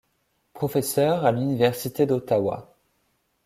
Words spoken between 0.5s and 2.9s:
Professeur à l'Université d'Ottawa.